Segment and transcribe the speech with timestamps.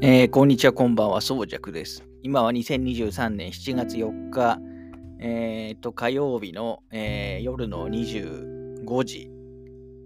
[0.00, 2.06] えーこんにちは、こんばんは、そうじゃくです。
[2.22, 4.60] 今は2023年7月4日、
[5.18, 9.28] えーと、火曜日の、えー夜の25時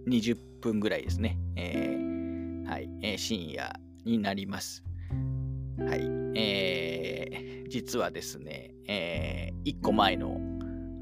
[0.09, 1.39] 20分ぐらいですね。
[1.57, 4.83] えーはい、えー深夜になります。
[5.79, 6.01] はい、
[6.39, 10.41] えー実はですね、え1個前の、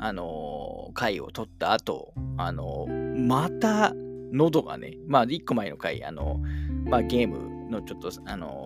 [0.01, 3.95] あの回を取った後、あのまた
[4.33, 6.41] 喉がね、まあ、1個前の回、あの
[6.87, 8.65] まあ、ゲームのちょっと、あの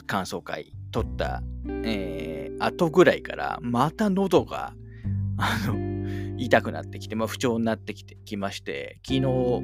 [0.00, 1.42] 感想会取った、
[1.84, 4.74] えー後ぐらいから、また喉が、
[5.36, 9.20] あの、痛くなってきて、まあ、不調になってきてきまして、昨日、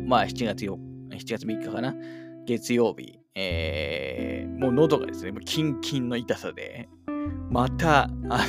[0.07, 0.77] まあ、7月4
[1.11, 1.95] 7月3日かな、
[2.47, 6.88] 月曜日、えーもう喉がですね、もうキンキンの痛さで、
[7.49, 8.45] また、あ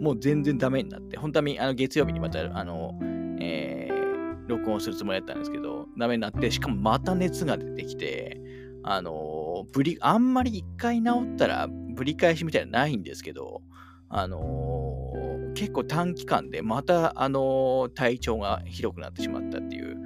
[0.00, 2.98] もう全然ダメになって、本当はあの月曜日にまた、あの、
[3.40, 4.02] えー
[4.48, 8.40] 録音するつもりだったんですけど、ダメになって、しかもまた熱が出てきて、
[8.82, 9.12] あの
[9.72, 13.62] ぶり、あんまり一回治ったら、ぶり返しみたいなのないんですけど、
[14.08, 19.96] あの結構短期間でまた、あの体調がひどくなってしまったっていう、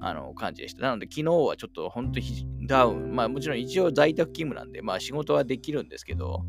[0.00, 0.82] あの感じでした。
[0.82, 6.44] なので、昨日はちょっと本当にダウン、まあもちろん一応在宅勤務なんで、まあ仕事はできるんですけど、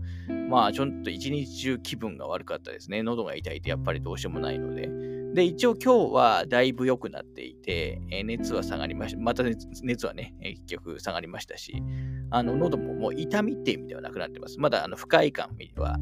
[0.49, 3.01] まあちょっと一日中気分が悪かったですね。
[3.01, 5.14] 喉が痛いとやっぱりどうしようもないので。
[5.35, 9.19] で、一応今日はだいぶ良くなっていて、えー熱は下がりました。
[9.19, 11.83] また熱熱はね、えー結局下がりましたし、
[12.31, 14.59] あの喉ももう痛みっていう意味ではなくなってます。
[14.59, 15.99] まだあの不快感は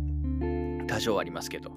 [0.88, 1.72] 多少ありますけど、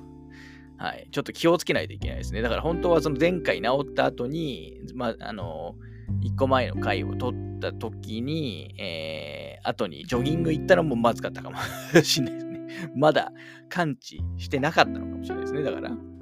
[0.77, 1.09] はい。
[1.11, 2.43] ちょっと気をつけないといけないですね。
[2.43, 5.77] だから本当はその前回治った後に、まあ、あの、
[6.23, 11.57] 1個前の回を取った時に、えー、後にジョギング行ったのもまずかったかも
[12.03, 12.91] しれないですね。
[12.95, 13.33] まだ
[13.71, 15.63] 感知してなかったのかもしれないですね。
[15.63, 16.16] だから。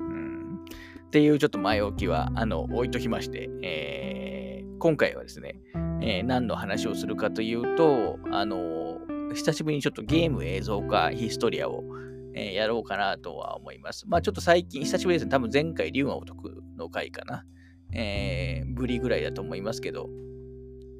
[1.14, 5.60] っていうちょっと前置きは、あの、置いときまして、えー、今回はですね、
[6.02, 8.98] えー何の話をするかというと、あの、
[9.32, 11.84] 久しぶりにちょっとゲーム映像化ヒストリアを、
[12.34, 14.08] えーやろうかなとは思います。
[14.08, 15.30] まあちょっと最近、久しぶりですね。
[15.30, 17.44] 多分前回、竜が如くの回かな。
[17.92, 20.08] えー、ぶりぐらいだと思いますけど。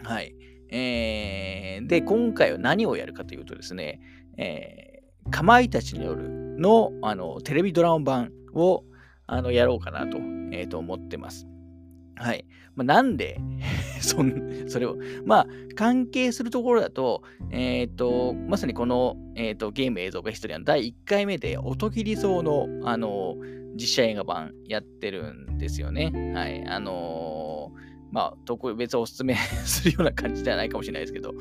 [0.04, 0.36] はい。
[0.70, 3.98] えー、で、今回は何をやるかというとですね、
[4.38, 8.84] えー、かまいたちの夜のあのテレビドラマ版を
[9.26, 10.18] あのやろうかなと,、
[10.52, 11.46] えーと思ってます。
[12.16, 12.46] はい。
[12.76, 13.40] まあ、なんで
[14.00, 23.36] そん、それを、まあ、関係するところだと、えっ、と、まさにこの、えー、とゲーム映像化ヒストリアの第1回目で、音切り層の、あの、
[23.74, 26.12] 実写映画版やってるんですよね。
[26.34, 26.64] はい。
[26.66, 29.34] あのーまあ、特別おすすめ
[29.66, 31.34] するような感じではないかもしれないですけど、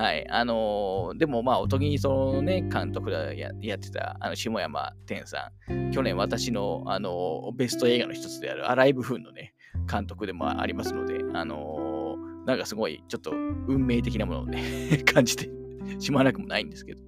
[0.00, 0.26] はい。
[0.30, 9.52] あのーでもまあ、おとぎにそのね、監督がやってた、あの、下山天さん、去年私の、あのーベスト映画の一つである、アライブフンのね、
[9.90, 15.50] 監督でもありますので、あのーなんかすごい、ちょっと運命的なものをね、 感じて
[15.98, 17.02] しまわなくもないんですけど。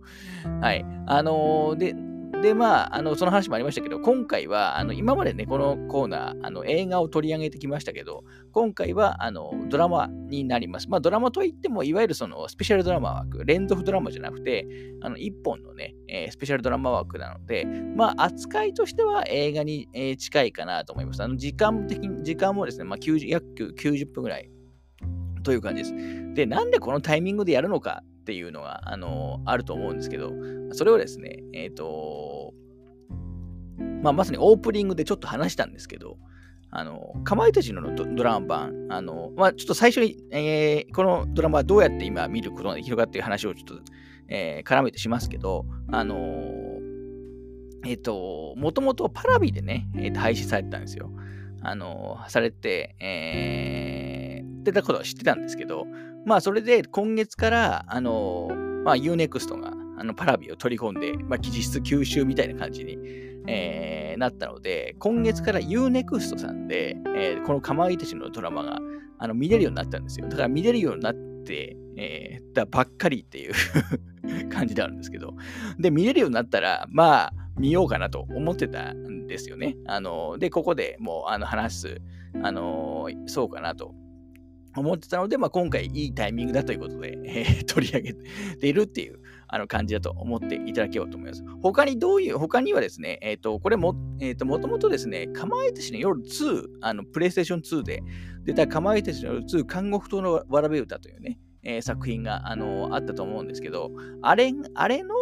[0.61, 0.85] はい。
[1.07, 1.95] あので、
[2.41, 10.89] で、まあ、あの、その話もありましたけど、今回は、あの、今までね、このコーナー、あの、映画を取り上げてきましたけど、今回は、あの、ドラマになります。
[10.89, 14.67] まあ、ドラマといっても、いわゆるその、スペシャルドラマ枠、連続ドラマじゃなくて、
[15.03, 21.23] あの、一本のね、えースペシャルドラマ枠なので、まあ、扱いとしては映画に、えー近いかなと思います。
[21.23, 23.47] あの、時間的に、時間もですね、まあ、90約
[23.79, 24.51] 90分ぐらい
[25.43, 26.35] という感じです。
[26.35, 30.33] で、なんでこのタイミングでやるのかっていうのが、あのあると思うんですけど、
[30.71, 32.55] それをですね、えっ、と、
[34.03, 36.19] まあ、まさにオープニングでちょっと話したんですけど、
[36.71, 43.83] あの、かまいたちのドラマ版、あの、まあ、ちょっと最初に、えーこのドラマはどうやって今見ることができるかっていう話をちょっと、
[44.29, 46.17] えー絡めてしますけど、あの
[47.85, 51.11] えっ、と、もともとパラビでね、えーと配信されてたんですよ。
[51.65, 55.87] あのされて、えー、ってたことは知ってたんですけど、
[56.25, 58.49] まあ、それで今月から、あの
[58.85, 62.99] まあ、UNEXT があのパラビを取り込んで、まあ、実質吸収みたいな感じに、
[63.47, 68.79] えーなったので、今月から UNEXT さんで、えーこのかまいたちのドラマが
[69.19, 70.29] あの見れるようになったんですよ。
[70.29, 71.15] だから見れるようになっ
[71.45, 73.53] て、えーたばっかりっていう
[74.51, 75.35] 感じであるんですけど、
[75.79, 79.77] で、見れるようになったら、まあ、見ようかなと思ってたんですよね。
[79.87, 82.01] あので、ここでもうあの話す、
[82.43, 83.95] あのそうかなと
[84.77, 91.45] 思ってたので、まあ、今回いいタイミングだということで、えー 取り上げているっていうあの感じだと思っていただければと思います。
[91.63, 98.03] 他にどういう、他にはですね、えっ、と、これも、えっ、と、もともとですね、かまいたちの夜2、あの、プレイステーション2で
[98.45, 103.91] 出たかまいたちの夜2、看護婦党のわらべ歌というね、えー、作品が、あのあったと思うんですけど、
[104.23, 105.15] あれ、あれの、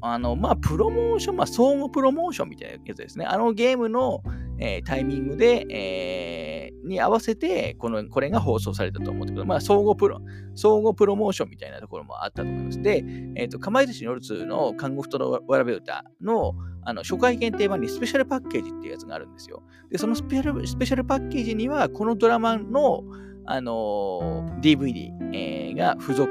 [0.00, 3.26] あの、まあ、プロモーション、まあ、相互プロモーションみたいなやつですね。
[3.26, 4.22] あのゲームの、
[4.58, 9.44] えー、タイミングで、えー、に合わせて、この、これが放送されたと思ってくる。
[9.44, 10.20] まあ、相互プロ、
[10.54, 12.82] 相互プロモーションみたいなところもあったと思います。
[12.82, 13.04] で、
[13.36, 19.62] えっ、ー、と、かまいたちの夜2の看護婦とのわらべ歌の、あの、初回限定版にスペシャルパッケージっていうやつがあるんですよ。
[19.90, 23.04] で、そのスペシャルスペシャルパッケージには、このドラマの、
[23.46, 26.30] あの DVD、えー、が付属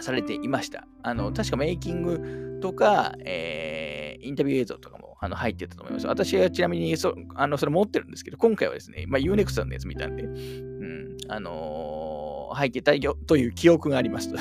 [0.00, 0.86] されていました。
[1.02, 6.06] あの、確かメイキングとか、えー、インタビュー映像とかもあの入ってたと思います。
[6.06, 14.38] 私はちなみにそあのそれ持ってるんですけど、今回はですね、まあ、UNEXT のやつ見たんで、うん、あのー、入ってたよという記憶がありますと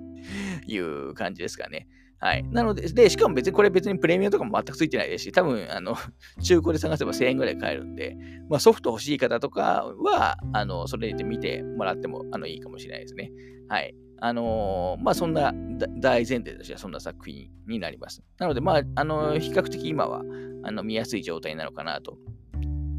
[0.66, 1.88] いう感じですかね。
[2.18, 2.44] はい。
[2.44, 5.96] なので、で、しかも別にこれ別にプレミアとかも全くついてないですし、多分、あの、
[6.42, 8.16] 中古で探せば1000円ぐらい買えるんで、
[8.48, 13.30] まあソフト欲しい方とかは、あの、それで見てもらっても、あの、いいかもしれないですね。
[13.68, 13.94] はい。
[14.20, 15.52] あのー、まあ、そんな
[16.00, 18.22] 大前提としてはそんな作品になります。
[18.38, 20.22] なので、まあ、あの、比較的今は
[20.62, 22.16] あの見やすい状態なのかなと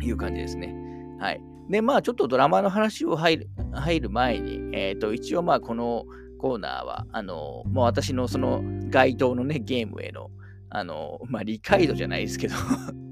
[0.03, 0.75] いう感じですね。
[1.19, 1.41] はい。
[1.69, 6.05] で、まあ、ちょっとドラマの話を入る入る前に、えっ、ー、と、一応、まあ、この
[6.45, 8.61] コーナーは、あのまあ、私のその
[8.91, 10.29] 該当のね、ゲームへの、
[10.69, 12.53] あのまあ、理解度じゃないですけど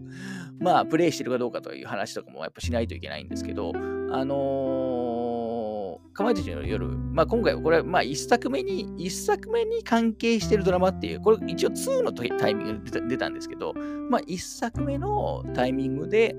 [0.61, 3.73] まあ、プレイしてるかどうかという話とかもやっぱしないといけないんですけど、
[4.11, 13.73] あのー、かまいたちの夜、まあ今回はこれまあ一作目に、一作目に関係してるドラマっていう、これ一応2のタイミングで出たんですけど、
[14.11, 16.35] まあ一作目のタイミングで、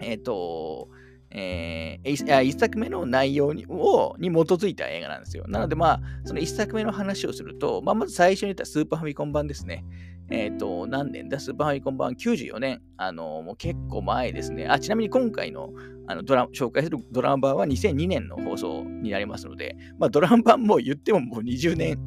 [0.00, 0.90] えっ、と、
[1.36, 5.44] えー、一作目の内容にをに基づいた映画なんですよ。
[5.48, 9.84] なので、まあ、その一作目の話をすると、まあ、まず最初に言ったスーパーファミコン版ですね。
[10.30, 11.38] えっ、ー、と、何年だ？
[11.38, 12.80] スーパーファミコン版94年。
[12.96, 14.68] あの、もう結構前ですね。
[14.68, 15.70] あ、ちなみに今回の
[16.06, 21.98] あのドラ紹介するドラマ版は2002年の放送になりますので、まあ、ドラマ版も言ってももう20年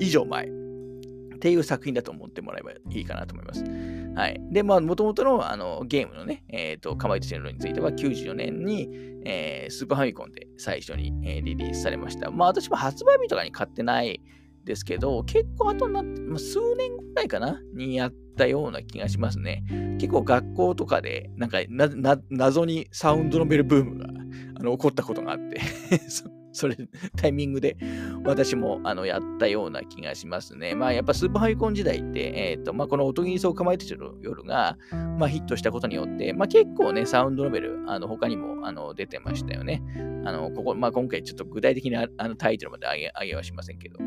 [0.00, 3.64] 以上前っていう作品だと思ってもらえばいいかなと思います。
[4.14, 4.40] はい。
[4.50, 8.88] で、まあ、もともとのあのゲームのね、えっ、ー、と、かまいたちのについては94年に、
[9.24, 12.30] えー、スーパーファミコンで最初に、えー、リリースされました。
[12.30, 14.20] まあ、私も発売日とかに買ってない
[14.64, 19.64] ですけど、結構後になって、まあ、数年ぐらいかなにやったような気がしますね。
[19.98, 24.08] 結構学校とかで、なんかな、な謎にサウンドノベルブームが
[24.56, 25.60] あの起こったことがあって
[26.52, 26.76] それ、
[27.16, 27.76] タイミングで
[28.24, 30.74] 私もあのやったような気がしますね。
[30.74, 34.76] まあやっぱスーパーハイコン時代って、えっ、ー、と、まあこの音切りそう構えてちる夜が、
[35.18, 39.82] まあヒットしたことによって、まあ結構ね、サウンドノベル、あの他にもあの出てましたよね。
[40.24, 43.98] あの、ここ、まあ今回ちょっと具体的なあのタイトルまで上げ上げはしませんけど。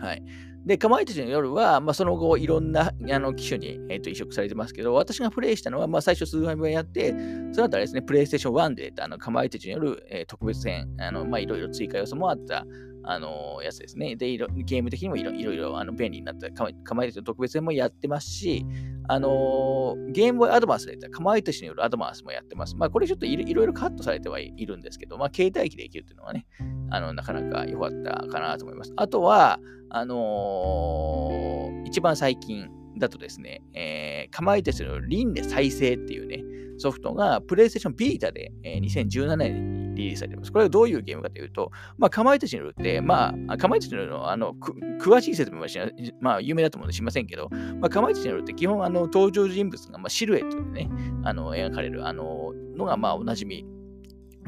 [0.00, 0.22] はい。
[0.66, 7.12] で、かまいたちの夜は、まあ、その後、いろんなあの機種に、えー、と移植されてますけど、私がプレイしたのは、まあ、最初、数枚分やって、
[7.52, 12.66] その後はですね、プレイステーション1で、あのかまいたちの夜、えー、特別編、あのまあ、いろいろ追加要素もあった、
[13.02, 14.16] あのやつですね。
[14.16, 18.64] で、いろゲーム的にもいろいろあの便利になったかまいたちの特別編もやってますし、
[19.08, 22.76] あのゲームボーイアドバンスでかまいたちの夜アドバンスもやってます。
[22.76, 26.46] まあ、これちょっといろいろカットされてはいるんですけど、まあ、携帯機でできるっていうのはね、
[26.90, 28.92] あのなかなか良かったかなと思います。
[28.96, 29.58] あとは、
[29.90, 36.44] あのー、一番最近だとですね、えー、かまいたちの輪廻再生っていうね、
[36.78, 40.52] ソフトがプレイステーションビータで、えー、2017年にリリースされています。
[40.52, 44.54] これはどういうゲームかというと、まあ、かまいたちのルって、まあ、かまいたちのルのあの
[45.00, 45.78] 詳しい説明はし
[46.20, 47.48] まあ、有名だと思うのでしませんけど、
[47.80, 50.90] まあ、かまいたちのルって基本、あの登場人物が、まあ、シルエットでね、
[51.24, 53.66] あの描かれるあののが、まあ、おなじみ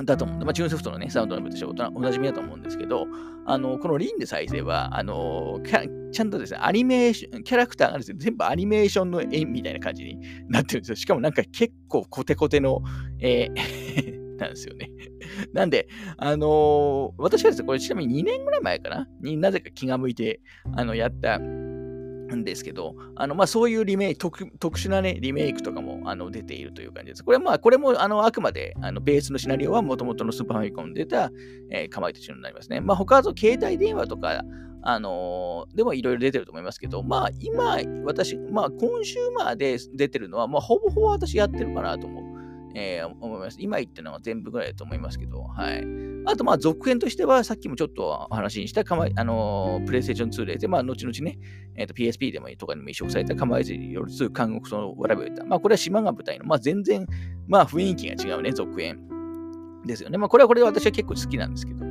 [0.05, 3.07] だと思うんで、まあ、チューンソフトのね、サウンドの部としておなじみだと思うんですけど、
[3.47, 5.61] あの、このリンで再生は、あの、
[6.13, 10.97] ちゃんとですね、アニメーション、キャラクターがですね、全部アニメーションの絵みたいな感じになってるんですよ。
[10.97, 12.83] しかもなんか結構コテコテの、
[13.21, 14.91] えー なんですよね。
[15.53, 20.41] なんで、あのー、私はですね、これちなみに2年ぐらい前かなになぜか気が向いて、
[20.75, 21.39] あの、やった
[22.37, 24.19] んですけど、あのまあ、そういうリメイク
[24.59, 27.25] 特、殊な、ね、リメイクとかもあの出ているという感じです。
[27.25, 31.31] これまあ、これもあのあくまであのベースのシナリオはもともとのスーパーファミコンで出た、
[31.71, 32.81] えー、かまいたちになりますね。
[32.81, 34.43] まあ、他と携帯電話とか、
[34.83, 42.32] あのー、でもいろいろ出てると思いますけど、まあ今、私、まあコンシューマーで出てるのは、まあほぼほぼ私やってるかなと思う。
[42.75, 43.59] えー、思います。
[43.61, 45.85] 今言ったのは全部ぐらいだと思いますけど、はい。
[46.25, 51.39] あと、まあ、続編としては、さっきもちょっとお話にしたかま、あのー、プレイステーション2で、で、まあ、後々ね、
[51.77, 55.45] えー、と PSP でもいいとかにも移植されたかまえずによる2、韓国そのわらべた。
[55.45, 57.07] まあ、これは島が舞台の、まあ、全然、
[57.47, 59.09] まあ、雰囲気が違うね、続編
[59.85, 60.19] ですよね。
[60.19, 61.85] まあ、これはこれで私は結構好きなんですけど、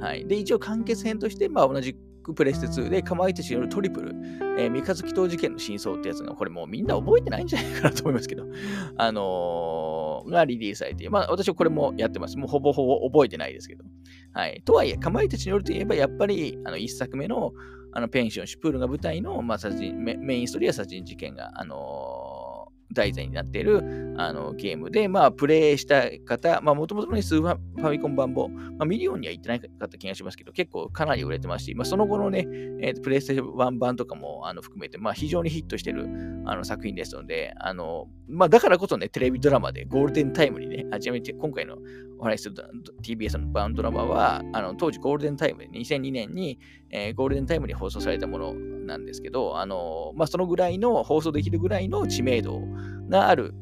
[0.00, 0.26] はい。
[0.26, 1.96] で、一応完結編として、まあ、同じ
[2.28, 4.14] 僕プレステ2で、かまいたちによるトリプル、
[4.58, 8.44] えー、三日月島事件の真相ってやつが、これもうみんな覚えてないんじゃないかなと思いますけど、
[8.98, 12.36] あのー、がリリースされて、まあ私はこれもやってます。
[12.36, 13.84] もうほぼほぼ覚えてないですけど。
[14.32, 14.60] はい。
[14.64, 17.52] とはいえ、かまいたちによるといえば、やっぱり、あの、一作目の、
[17.92, 22.47] あの、ペンション、シュプールが舞台の、まあ、殺人メ、メインストーリーは殺人事件が、あのー
[22.92, 32.46] 題材になっているあのゲームで、まあ、プレイした方、まあ、もともとのスーパーファミコン版も、まあ、ミリオンには行ってなかった気がしますけど、結構かなり売れてますし、まあ、その後のね、
[32.80, 36.08] えー、プレイステーション版とかもあの含めて、まあ、非常にヒットしてる
[36.46, 41.76] あの作品ですので、あのまあ、だからこそね、テレビドラマでゴールデンタイムにね、あちなみに今回の
[42.18, 42.56] お話しする
[43.02, 46.58] TBS のバウンドラマは、あの当時ゴールデンタイムで、2002年に、
[46.90, 52.60] えー、ゴールデンタイムに放送されたものなんですけど、あのまあ、そのぐらいの、放送できるぐらいの知名度
[53.08, 53.54] がある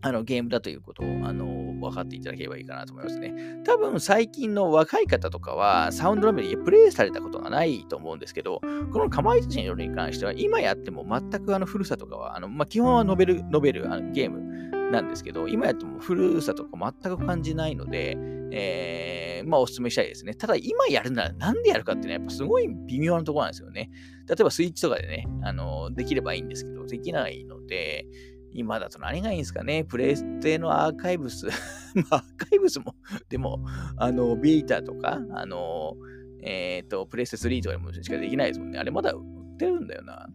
[0.00, 1.46] あのゲームだということをあの
[1.80, 3.34] 分かっていただければいいかなと思いますね。
[3.64, 8.60] 多分最近の若い方とかはサウンドラメでプレイされたことがないと思うんですけど、
[8.92, 18.16] このかまいたちの夜に関しては今やっても全くあの古さとかは、あのまあ、基本はノベル、ノベルあのゲームなんですけど、今やっても古さとか全く感じないので、
[18.50, 20.34] えー、まあお勧めしたいですね。
[20.34, 23.90] ただ今やるならなんでやるかっていうのはやっぱすごい微妙なところなんですよね。
[24.26, 28.06] 例えばスイッチとかでね、あのできればいいんですけど、できないので、
[28.52, 29.84] 今だと何がいいんですかね？
[29.84, 31.46] プレステのアーカイブス
[31.94, 32.94] まあ、アーカイブスも
[33.28, 33.64] でも、
[33.96, 35.94] あの、ビーターとか、あの、
[36.42, 38.78] えっ、ー、と、プレステ3とかでもしかできないですもんね。
[38.78, 40.28] あれまだ売ってるんだよな。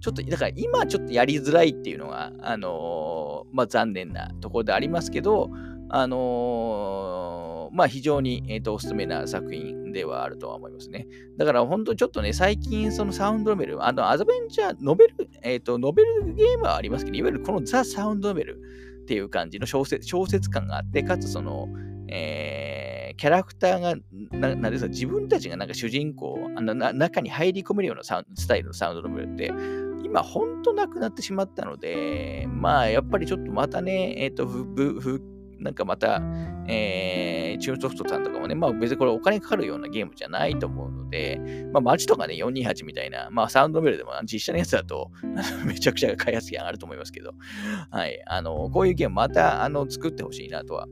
[0.00, 5.50] ちょっと、だから今ちょっとやりづらいっていうのが、あのまあ残念なところでありますけど、
[5.90, 11.06] あのまあ非常に、えーと、おすすめな作品ではあるとは思いますね。
[11.36, 18.60] だから本当ちょっとね、最近そのサウンドノベル、あの、アドベンチャー、ノベル、えっ、ー、と、ノベルゲームはありますけど、いわゆるこのザ・サウンドノベル
[19.02, 21.68] っていう感じの小説小説感があって、かつその、
[22.08, 23.96] えー、キャラクターが、
[24.30, 29.52] ななんですか、自分たちがなんか主人公、あの中に入り込めるようなスタイルのサウンドノベルって、
[30.08, 35.20] 今、ほんとなくなってしまったので、まあ、やっぱりちょっとまたね、えっ、ー、と、復
[35.60, 36.22] なんかまた、
[36.68, 41.40] えー、チューンソフトさんとかもね、まあ別にこれお金かかるようなゲームじゃないと思うので、
[41.72, 45.10] まあ街とかね、428みたいな、まあサウンドメールでも実写のやつだと、
[45.66, 47.32] めちゃくちゃ開発費上がると思いますけど、
[47.90, 50.86] はい、あの、こういうゲームまた、あの、作ってほしいなとは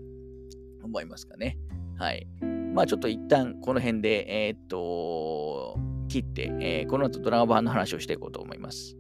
[0.82, 1.58] 思いますかね。
[1.96, 2.26] はい。
[2.74, 8.96] まあちょっと一旦この辺で、えー、っと、切って、えー、この後ドラマ版の話をしていこうと思います。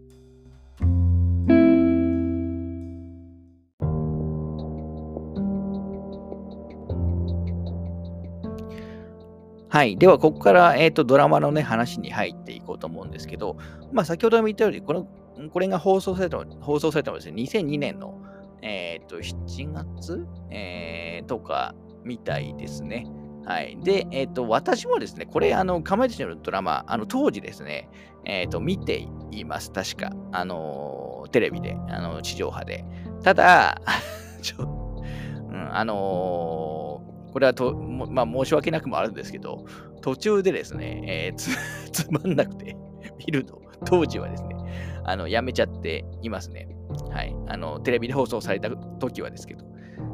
[9.76, 9.98] はい。
[9.98, 13.58] では、ここから、えーと、ドラマの、ね、話に入っていこうと思うんですけど、
[13.92, 15.06] まあ、先ほども言ったように、この
[15.52, 18.18] これが放送されたの放送されたのですね、2002年の、
[18.62, 23.06] えーと、7月、えー、とかみたいですね。
[23.44, 23.76] はい。
[23.82, 27.90] で、えっ、と、私もですね、これ、あの、かまいたちのドラマ、あの、当時ですね、
[28.24, 29.70] えっ、と、見ています。
[29.70, 30.10] 確か。
[30.32, 32.82] あの、テレビで、あの、地上波で。
[33.22, 33.78] ただ、
[34.40, 35.02] ちょ、
[35.50, 36.95] うん、あの
[37.36, 39.66] これはと、まあ、申し訳なくもあるんですけど、
[40.00, 41.50] 途中でですね、えー、つ
[41.92, 42.74] つまんなくて
[43.18, 44.56] 見るの、当時はですね、
[45.04, 46.66] あの、やめちゃっていますね。
[47.10, 47.36] はい。
[47.48, 49.66] あの、テレビで放送された時はですけど。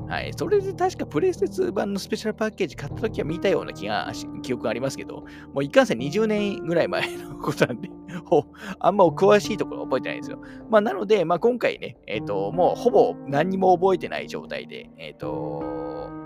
[0.08, 0.32] はい。
[0.36, 4.10] それで確かプレステ2版のスペシャルパッケージ買った時は見たような気が、
[4.42, 5.20] 記憶がありますけど、
[5.54, 7.88] もういかんせん20年ぐらい前のことなんで
[8.26, 8.46] ほ、
[8.80, 10.42] あんまお詳しいところ覚えてないんですよ。
[10.68, 15.81] まあ、なので、まあ、今回ね、えっ、ー、と、もうほぼ何にも覚えてない状態で、えっ、ー、と、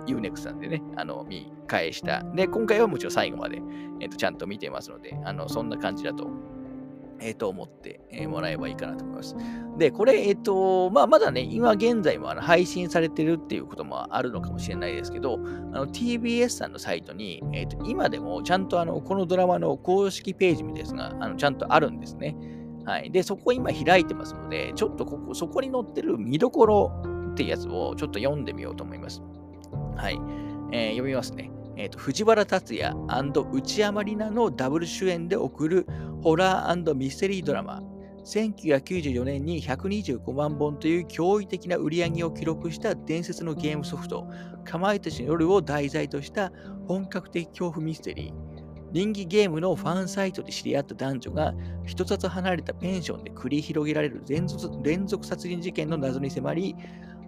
[0.07, 2.23] UNEX さんでね、あの、見返した。
[2.35, 3.63] で、今回はもちろん最後まで、
[4.01, 6.29] えっ、ー、と、ちゃんと見てますので、あの、そんな感じだと、
[7.19, 9.37] えっ、ー、と、思って、えー、もらえばいいかなと思います。
[9.79, 22.37] で、これ、えっ、と、まあ、まだね、今現在もあの配信されてるっていうこともあるのかもしれないですけど、あの、TBS さんのサイトに、えっ、と、今でもちゃんとあの、このドラマの公式ページですが、あの、ちゃんとあるんですね。
[22.85, 23.11] はい。
[23.11, 29.23] で、そこ今開いてますので、ちょっとここ、そこに載ってる見どころってやつをちょっと読んでみようと思います。
[29.97, 30.21] はい。
[30.73, 31.51] えー、読みますね。
[31.77, 32.95] えーと、藤原竜也
[33.53, 35.87] 内山里奈のダブル主演で送る
[36.23, 37.83] ホラーミステリードラマ。
[38.25, 44.27] 1994年に125万本という驚異的な売り上げを記録した伝説のゲームソフト、
[44.65, 46.51] かまいたちの夜を題材とした
[46.89, 48.57] 本格的恐怖ミステリー。
[48.93, 56.75] 人気ゲームのファンサイトで知り合った男女が一つ離れたペンションで繰り広げられる連続殺人事件の謎に迫り、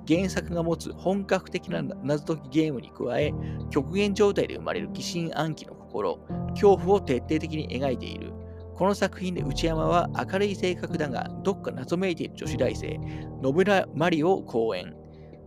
[0.08, 3.34] 原作が持つ本格的な謎解きゲームに加え、
[3.70, 6.18] 極限状態で生まれる疑心暗鬼の心、
[6.50, 8.32] 恐怖を徹底的に描いている。
[8.74, 12.98] この作品で内山は明るい性格だが、どっか謎めいている女子大生、
[13.42, 14.94] 野村マリを講演。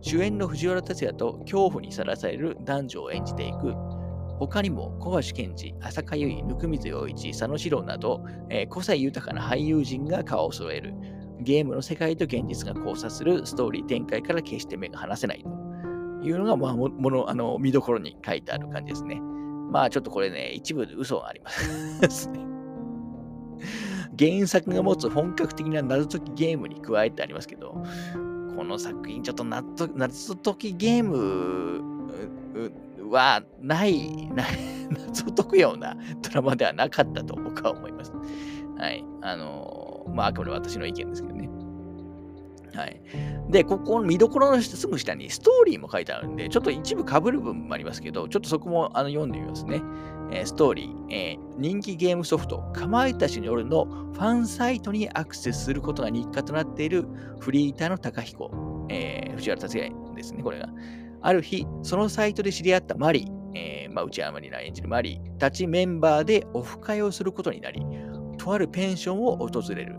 [0.00, 3.74] 主演の藤原竜也と恐怖にさらされる男女を演じていく。
[4.38, 10.94] 他にも小橋健二、浅香唯、温水洋一、佐野史郎など、えー、個性豊かな俳優陣が顔を添える。
[11.42, 19.20] ゲームの世界と現実が交差するストーリー展開から決して目が離せないというのが、まあ、ものあの見どころに書いてある感じですね。
[19.72, 21.48] まあちょっとこれね、一部で嘘がありま
[22.10, 22.30] す
[24.18, 27.82] 原作が持つ本格的な謎解きゲームに加えてありますけど、
[28.56, 29.88] この作品、ちょっと謎
[30.36, 31.82] 解きゲーム
[33.10, 34.46] はない、ない、
[35.08, 38.12] 謎解くようなドラマではなかったと僕は思います。
[38.78, 39.04] はい。
[39.20, 41.48] あのー、まあ、あくまで私の意見ですけどね。
[42.74, 43.00] はい。
[43.50, 49.82] で、ここの見どころのすぐ下にストーリーも書いてあるんで、ちょっと一部被る部分もありますけど、ちょっとそこもあの読んでみますね。
[50.32, 57.06] えー、ストーリー、えー、人気ゲームソフト、かまいたちによるのファンサイトにアクセスすることが日課となっている
[57.38, 58.50] フリーターの高彦、
[58.88, 60.68] えー、藤原達也ですね、これが。
[61.20, 67.84] ある日、そのサイトで知り合ったマリー、えーまあ、内山に演じるマリーたちメンバーでオフ会をすることになり、
[68.42, 69.96] とあるペンションを訪れる。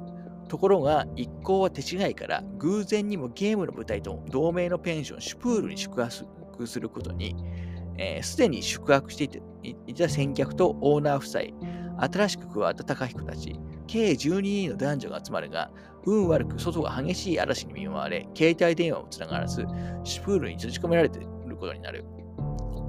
[0.50, 7.36] ところが、一行は手違いから、偶然にもゲームの舞台と同名のペンション、シュプールに宿泊することに、
[8.22, 9.42] す、で、に宿泊して
[9.88, 11.42] いた先客とオーナー夫妻、
[12.12, 13.56] 新しく加わった高彦たち、
[13.88, 15.72] 計12人の男女が集まるが、
[16.06, 19.66] 運悪く外が激しい嵐に見舞われ、携帯電話をつながらず、
[20.04, 22.04] シュプールに閉じ込められていることになる。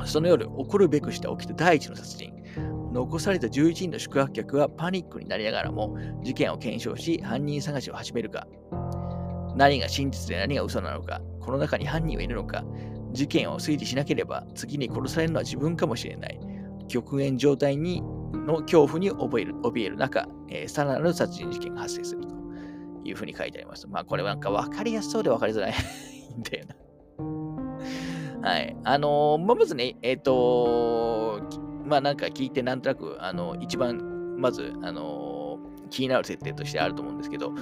[0.04, 2.32] その夜、起こるべくして起きた第一の殺人。
[2.94, 8.46] 残された11人の宿泊客はパニックになりながらも事件を検証し犯人探しを始めるか
[9.56, 12.64] 何が真実で何が嘘なのかこの中に犯人はいるのか
[13.12, 16.38] 事件を推理しなければ次に殺されるのは自分かもしれない
[16.86, 18.00] 極限状態に
[18.46, 22.34] の恐怖に怯える怯える中、えー、さらなる殺人事件が発生すると
[23.04, 23.86] いうふうに書いてあります。
[23.88, 26.83] まあこれはなんか分かりやすそうで分かりづら いんだよな。
[28.44, 28.76] はい。
[28.84, 31.40] あのー、まあ、まずね、えっ、ー、と
[31.86, 35.58] まあなんか聞いてなんとなく、あの、一番、まず、あの、
[35.90, 37.52] 気になる設定としてあると思うんですけど、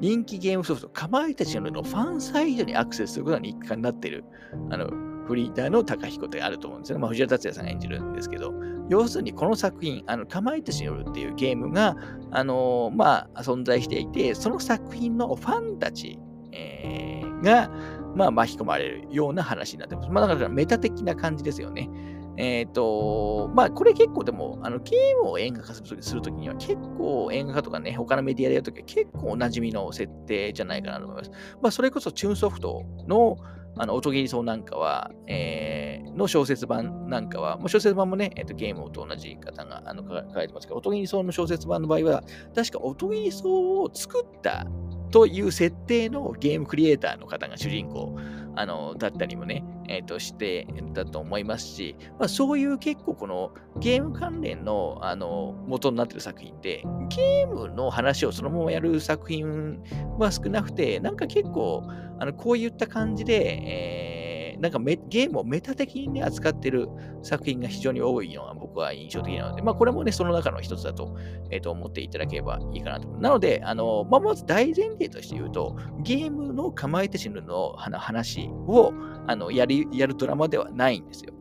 [0.00, 4.24] 人気ゲームソフト、かまいたちのファンサイトにアクセスすることが日課になっている、
[4.70, 4.88] あの、
[5.26, 7.02] フリーターの高彦ってあると思うんですよね。
[7.02, 8.54] まあ、藤原達也さんが演じるんですけど、
[8.88, 11.96] 要するにこの作品、あの、かまいたちによるっていうゲームが、
[12.30, 16.18] あのー、まあ、存在していて、その作品のファンたち、
[16.52, 17.70] えー、が、
[18.14, 20.08] まあ、巻き込まれるような話になってます。
[20.10, 21.90] まあ、だからメタ的な感じですよね。
[22.36, 31.30] えっ、ー、と、まあ、これ結構でも、あの、ゲームを映画化するときには結構映画化とかね、他のメディアでやるときは結構おなじみの設定じゃないかなと思います。
[31.60, 33.36] まあ、それこそチューンソフトの、
[33.76, 42.22] あの、音切り層なんかは、えー、の小説版なんかは、まあ、小説版もね、えーと、ゲームと同じ方があの書かれてますけど、音切り層の小説版の場合は、
[42.54, 44.66] 確か音切り層を作った
[45.10, 48.16] という設定のゲームクリエイターの方が主人公
[48.56, 59.82] あのだったりもね、えー、としてだと思いますし、まあ、そういう結構このゲーム関連のあの元になってる作品ってゲームの話をそのままやる作品
[60.18, 61.84] は少なくてなんか結構
[62.18, 64.29] あのこういった感じで、えー
[64.60, 66.88] なんかゲームをメタ的に、ね、扱ってる
[67.22, 71.16] 作品が非常に多いのが僕は印象的なので、まあ、これもね、その中の一つだと,、
[71.50, 73.08] えー、と思っていただければいいかなと。
[73.08, 78.92] なので、あのまあ、まず大前提として言うと、ゲームの構えて死ぬの話を
[79.26, 81.32] あのやりやるドラマではないんですよ。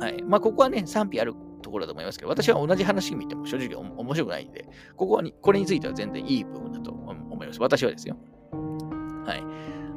[0.00, 7.60] はいまあ、ここはね、賛否あるところだと思いますけど、私は同じ話見ても正直面白くないんで、ここはこれについては全然いい部分だと思います。
[7.60, 8.16] 私はですよ。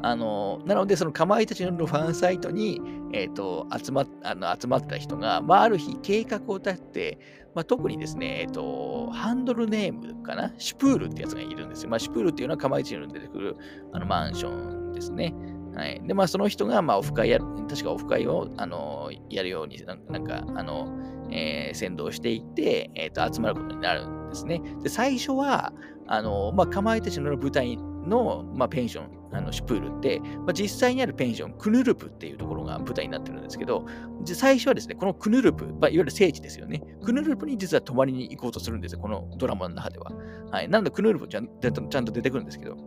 [0.02, 2.82] あの、なので、そのかまいたちのファンサイトに、
[3.14, 7.20] え、ー、と、集まあの集まった人が、まあ、ある日計画を立てて、
[7.56, 11.90] まあ、特にですね、え、ー、と、ハンドルネームかな、シュプールってやつがいるんですよ。
[11.90, 13.56] まあ、シュプールっていうのはかまいたちに出てくる
[13.94, 15.34] あのマンションですね。
[15.76, 16.02] はい。
[16.06, 20.88] で、まあ、その人が、まあ、オフ会や、確かオフ会を、あの、やるように、なんか、あの、
[21.32, 24.62] えー、先導していって、えっ、ー、と、集まることになるんですね。
[24.82, 25.74] で、最初は、
[26.08, 33.86] あの、まあ、かまいたちの舞台にの、まあ、ペンション、あのシュプールって、まあ、実際にあるペンション、クヌルプっていうところが舞台になってるんですけど、
[34.26, 36.82] 最初はですね、このクヌルプ、まあ、いわゆる聖地ですよね。
[37.04, 40.12] クヌルプに実は泊まりに行こうとするんですよ、このドラマの中では。
[40.52, 40.70] はい。
[40.70, 42.78] なので、クヌルプちゃんちゃんと出てくるんですけど、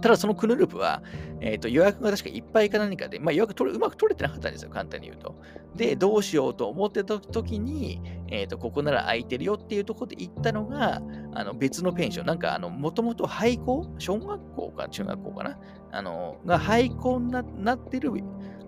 [0.00, 1.02] ただそのクヌループは、
[1.40, 5.36] えーと、予約が確かいっぱいか何かで、まあ、予約取れうまく取れてなかったんですよ、簡単に言うと。
[5.76, 11.00] で、どうしようと思ってた時に、えーと、ここなら空いてるよっていうところで行ったのが、
[11.34, 13.94] あの別のペンション、なんか、もともと廃校？
[13.98, 15.58] 小学校か中学校かな？
[15.92, 17.42] あのが廃校にな
[17.76, 18.10] ってる、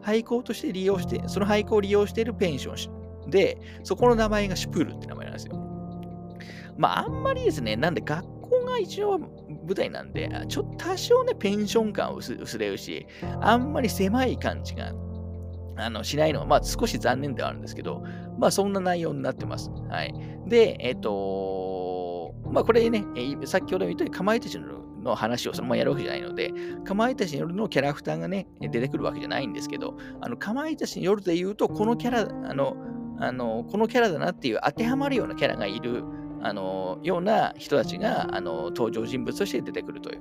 [0.01, 2.91] 廃校として利用して、その廃校を利用しているペンショ
[3.27, 5.57] ンで、そこの名前がシュプールって名前なんですよ。
[6.77, 8.25] まあ、あんまりですね、なんで学
[8.61, 13.07] 校が一応舞台なんで、ちょっと多少ね、ペンション感薄れるし、
[13.41, 14.93] あんまり狭い感じが
[15.77, 18.05] あのしないのは、まあ、少し残念ではあるんですけど、
[18.39, 19.71] まあ、そんな内容になってます。
[19.89, 20.15] はい。
[20.47, 23.05] で、えっ、ー、とまあ、これね、
[23.47, 26.53] 先ほど言ったように、かまいたちの話をそのままやるわけじゃないので、
[26.85, 32.77] かまいたちによるのキャラクターがね、出てくるわけじゃないんですけど、あのかまいたちによるで言うと、このキャラ、あの、
[33.19, 36.03] あのこのキャラだなっていう当てはまるようなキャラがいる
[36.43, 40.21] あのような人たちがあの登場人物として出てくるという。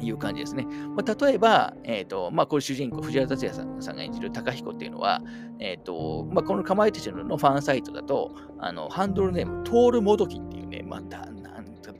[0.00, 0.64] いう感じですね。
[0.96, 5.20] まあ、例えば、えーとまあ、これ主人公、藤原竜也さんさんが演じる高彦っていうのは、
[5.58, 11.34] えーとまあ、このかまいたちのファンサイトだと、あのハンドルネーム、トールモドキっていうね、まあ、なん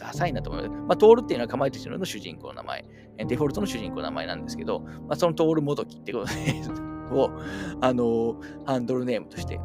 [0.05, 0.81] ダサいなと思います。
[0.83, 2.85] まあ、トールっていうのはかまいたちの主人公の名前、
[3.27, 7.31] デフォルトの主人公の名前なんですけど、まあ、そのトールモドキってこと を、
[7.81, 9.59] あのハンドルネームとして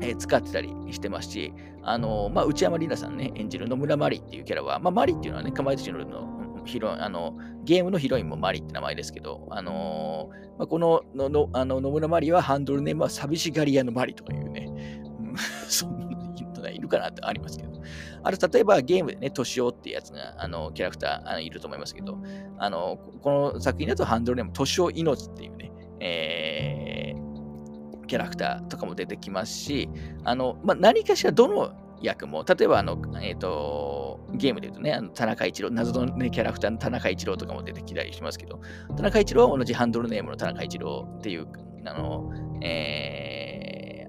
[0.00, 6.04] え、使ってたりしてますし、あのー、まあ、内山里奈さんね、演じる野村マリっていうキャラは、まあ、マリっていうのはね、かまいたちの
[6.64, 14.68] ヒロあのゲームのヒロインもマリって名前ですけど、あのー、まあ、このののあの野村マリはハンドルネームは寂しがり屋のマリとかいうね、
[15.68, 17.76] そんな人がいるかなってありますけど。
[18.22, 22.18] あれ、例えばゲームでね、トシオっていうやつが、あの、キャラクターあのいると思いますけど、
[22.58, 26.95] あの、この作品だとハンドルネーム、トシオ命っていうね、えー、
[28.06, 29.88] キャラクターとかも出てきますし、
[30.24, 38.60] あの、まあ、何かしらどの役も、例えばあの、えっ、ー、と、ゲームで言うとね、あの田中一郎、謎の、ね、キャラクターの田中一郎とかも出てきたりしますけど、
[38.96, 41.46] 田中一郎は同じハンドルネームの田中一郎っていう、
[41.84, 42.30] あの、
[42.62, 43.55] えー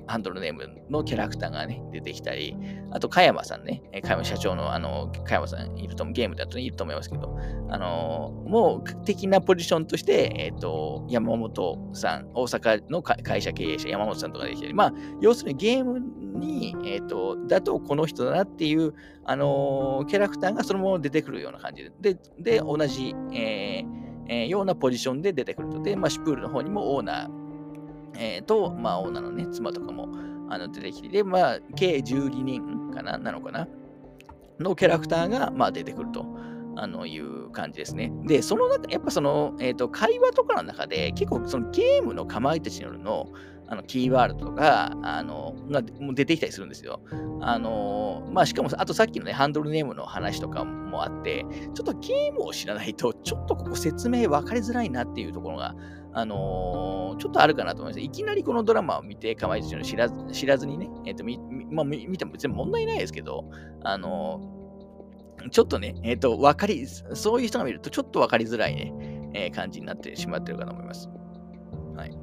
[0.07, 2.55] ハンドルネームのキャラクターがね、出てきたり、
[2.91, 7.37] あと、加山さんね、加山社長の、あの、加山さんいると、ゲームだといると思いますけど、
[7.69, 15.99] あの、もう、的なポジションとして、えっ、ー、と、山本さん、大阪の会社経営者、山本さんとかできたり、まあ、要するにゲーム
[16.39, 18.93] に、えっ、ー、と、だとこの人だなっていう、
[19.29, 25.81] あのキャラクターがそのまま出てくるような感じで、で、で同じ、えーえー、ようなポジションで出てくると。
[25.81, 27.36] で、まあ、シュプールの方にもオーナー、
[28.17, 30.09] えー、と、まあ、オーナーのね、妻とかも
[30.49, 33.67] あの出てきて、で、まあ、計12人かな、なのかな、
[34.59, 36.25] のキャラクターが、まあ、出てくると。
[36.79, 38.11] あのいう感じですね。
[38.25, 43.29] で、その中、やっぱその、えっ、ー、と、会話とかの中で、結構そのゲームのかまいたちのの、
[43.69, 47.01] あのキーワードとか、あの、がもう出てきたりするんですよ。
[47.41, 55.75] あの、まあ、しかも、あとさっきのね、ハンドルネームの話とかもあって、ちょっとゲームを知らないと、ちょっとここ説明分かりづらいなっていうところが
[56.17, 57.99] あのー、ちょっとあるかなと思います。
[57.99, 61.37] いきなりこのドラマを見て、かまいたちの知らず知らずにね、えっ、ー、と、み、
[61.69, 63.47] まあ、見ても別に問題ないですけど、
[63.83, 71.07] あのー、ちょっとね、えっ、と、わかり、そういう人が見るとちょっとわかりづらいね、え感じになってしまってるかと思います。
[71.95, 72.17] はい。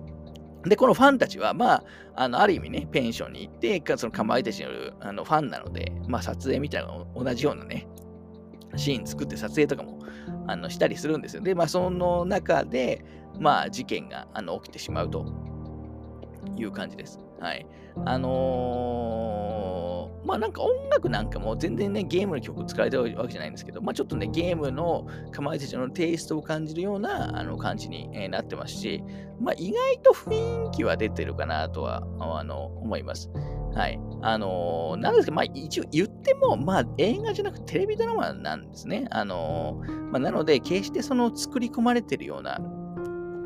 [0.68, 1.84] で、このファンたちは、まあ、
[2.16, 7.86] あのある意味ね、ペンションに行って、そのかまいたちによるあのファンなので、まあ、撮影みたいな同じようなね、
[8.74, 10.00] シーン作って撮影とかも
[10.48, 11.42] あのしたりするんですよ。
[11.42, 13.04] で、まあ、その中で、
[13.38, 15.26] まあ、事件があの起きてしまうと
[16.56, 17.18] いう感じです。
[17.40, 17.66] はい。
[18.06, 29.02] あのー、まあなんか音楽なんかも全然ね、ゲームの曲使われてるわけじゃないんですけど、まあちょっとね、ゲームのかまいたちのテイストを感じるようなあの感じに、え、なってますし、
[29.40, 33.30] まあ意外と雰囲気は出てるかなとはあの思います。
[33.74, 34.00] はい。
[34.22, 39.06] あのー、なんですけど、まあ一応言っても、まあ映画じゃなくテレビドラマなんですね。
[39.10, 42.60] あのー、まあなので、決してその作り込まれてるような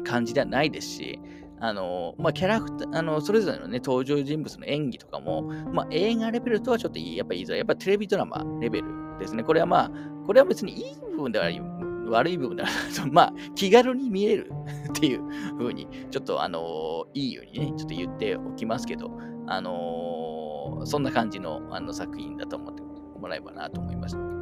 [0.09, 1.21] 感じではないですし、
[1.61, 7.59] あの、まあ、キャラクター、あの、それぞれのね、登場人物の演技とかも、まあ、映画レベルとはちょっといい、やっぱ言いづらい。
[7.59, 9.43] やっぱテレビドラマレベルですね。
[9.43, 9.91] これはまあ、
[10.27, 11.61] これは別にいい部分ではない、
[12.09, 13.11] 悪い部分ではない。
[13.11, 14.53] まあ、気軽に見える
[14.91, 15.23] っていう
[15.59, 19.11] 風に、ちょっとあの、いいようにね、ちょっと言っておきますけど、
[19.47, 24.38] あのそんな感じのあの作品だと思ってもらえばなと思います。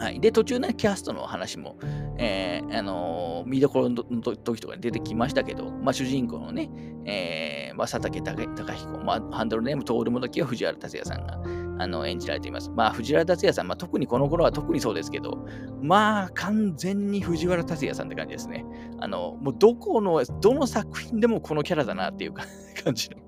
[0.00, 0.18] はい。
[0.18, 1.76] で、途中ね、キャストの話も、
[2.16, 6.70] えー、あのー、見どころの時とかに出てきましたけど、まあ、主人公のね、
[7.04, 11.38] えー、まあ、佐竹隆彦、まあ、ハンドルネーム、通るもどきは藤原竜也さんが、
[11.82, 12.70] あの、演じられています。
[12.70, 15.46] まあ、藤原竜也さん、まあ、特にこの頃は特にそうですけど、
[15.82, 18.64] まあ、完全に藤原竜也さんって感じですね。
[19.00, 22.46] あの、もう、どこの、どの作品でもこのキャラだなっていう感
[22.94, 23.18] じの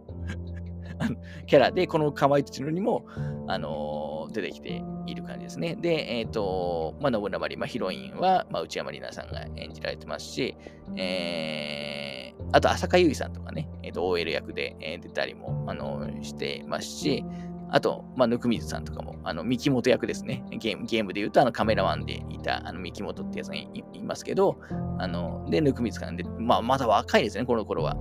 [1.46, 3.04] キャラで、このかまいたちのにも、
[3.46, 5.76] あのー、出てきている感じですね。
[5.76, 10.56] で、えっ、ー、と、まあ、信長ま、あ、ヒロインは、まあ、内山里奈さんが演じられてますし、
[10.96, 17.24] えー、あと、浅香唯さんとかね、えっ、ー、と、OL 役で、出たりも、あのしてますし、
[17.70, 20.44] あと、まあ、ぬくみずさんとかも、あの、三木本役ですね。
[20.50, 23.66] ゲーム、ゲームで言うと、あの、カメラマンでいた、あの、三木本ってやつがい
[24.02, 24.58] ますけど、
[24.98, 27.96] あの、で、ぬくみずさんで、まあ、まだ若いですね、この頃は。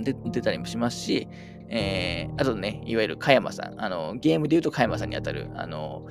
[0.00, 1.28] で出たりもしますし、
[1.68, 6.06] えー、あとね、いわゆる加山さん、あのゲームで言うと加山さんにあたる、あの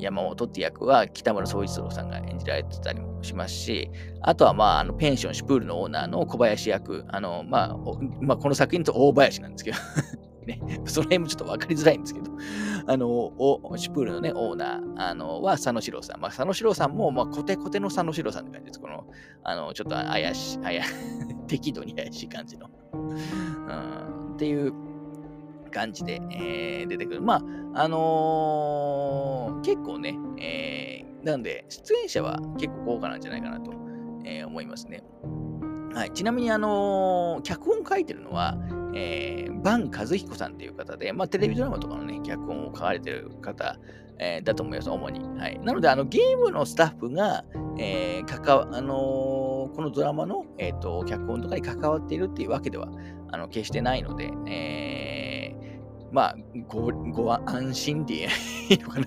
[0.00, 3.90] 山本って役は北村総一郎さんが演じられてたりもしますし、
[4.22, 7.76] あとは、まあ、あのペンションシュプールのオーナーの小林役、あの、まあ、
[8.20, 9.76] まあ、この作品と大林なんですけど
[10.46, 12.30] ね、その辺もちょっと分かりづらいんですけど、
[12.86, 13.32] あの、
[13.76, 16.20] シュプールのね、オーナーあのは佐野史郎さん。
[16.20, 18.80] まあ、佐野史郎さんも、まあ、コテコテの佐野史郎さんって感じです。
[18.80, 19.04] この、
[19.44, 20.80] あの、ちょっと怪しい、怪
[21.46, 22.70] 適度に怪しい感じの。
[22.92, 24.72] うん、っていう
[25.70, 27.22] 感じで、えー、出てくる。
[27.22, 27.42] ま
[27.74, 33.72] あ、あのー、結構ね、えー、なんで、出演者は結構豪華なんじゃないかなと、
[34.24, 35.02] えー、思いますね。
[35.94, 38.56] はい、ちなみに、あのー、脚本書いてるのは、
[38.94, 43.78] えー、バン和彦さんっていう方で、まあ、テレビドラマとかのね、脚本を書かれてる方、
[44.18, 45.20] えー、だと思います、主に。
[45.38, 47.44] はい、なので、あのゲームのスタッフが、
[47.78, 52.88] えー関わあのー、このドラマの、えーと、脚本とかに関わっているっていうわけでは
[53.32, 55.39] あの決してないので、えー、
[56.12, 56.36] まあ
[56.68, 58.28] ご、ご安心で
[58.68, 59.06] いいのかな。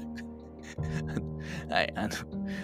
[1.70, 2.10] はい、あの、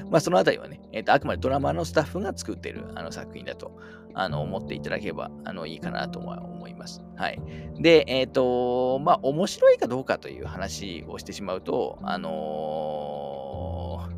[0.10, 3.78] まあ、そのあたりはね、えーと、あくまでドラマのスタッフが作っているあの作品だと
[4.14, 7.02] あの思っていただければあのいいかなとは思います。
[7.16, 7.40] はい。
[7.80, 14.10] で、えっ、ー、と、まあ、面白いかどうかという話をしてしまうと、あの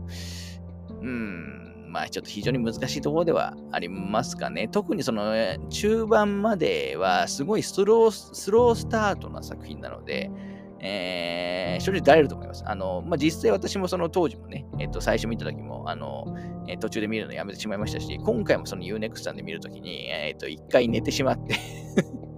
[0.90, 1.61] ー、うん、
[1.92, 4.68] まあ、ちょっと非常に難しいところではありますかね。
[4.70, 5.34] 特にその
[5.70, 10.32] 中盤まではすごいスロースロースタートな作品なので、
[10.80, 12.64] えー、正直だれると思います。
[12.66, 16.36] あの、まあ、実際私もその当時もね、えっ、と、最初見た時も、あの、
[16.68, 21.56] えー、途中で見るのやめてしまいましたし、今回もその UNEXT さんで見るときに、えっ、と、一回寝てしまって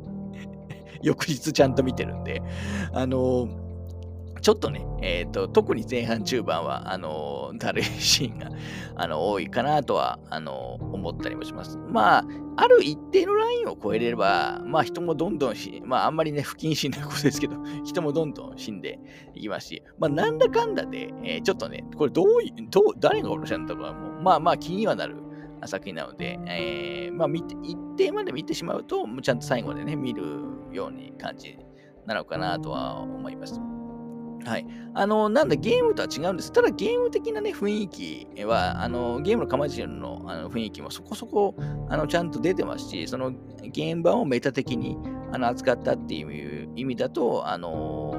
[1.02, 2.42] 翌日ちゃんと見てるんで、
[2.92, 3.48] あの
[4.44, 8.50] ちょっとね、えっ、ー、と、特に前半中盤は、あの、だるいシーンが、
[8.98, 11.78] あの、多いかなとは、あの、思ったりもします。
[11.78, 12.26] まあ、
[12.58, 19.00] ある一定のラインを超えれれば、まあ、人もどんどんし、まあ、あんまりね、不謹慎なことですけど、 人もどんどん死んで
[19.34, 25.16] いきますし、まあ、なんだかんだで、えー、ちょっとね、これどういう、どう、誰が殺したんだろうも、まあまあ、気にはなる
[25.66, 30.22] 作品なので、えー、まあ、見て、一定まで見てしまうと、ちゃんと最後でね、見る
[30.74, 31.58] ように感じ
[32.06, 33.73] なのかなとは思います。
[34.46, 34.66] はい。
[34.94, 36.52] あの、なんだ、ゲームとは違うんです。
[36.52, 41.56] ただ、ゲーム的なね、雰囲気は、あの、ゲームの構えのあの雰囲気もそこそこ、
[41.90, 44.98] あの、ちゃんと出てますし、その、現場をメタ的に
[45.32, 46.24] あの扱ったってい
[46.64, 48.14] う意味だと、あの